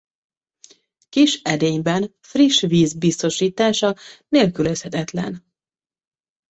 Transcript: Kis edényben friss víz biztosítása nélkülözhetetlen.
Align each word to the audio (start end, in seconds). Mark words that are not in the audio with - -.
Kis 1.09 1.41
edényben 1.43 2.13
friss 2.21 2.59
víz 2.61 2.93
biztosítása 2.93 3.95
nélkülözhetetlen. 4.27 5.45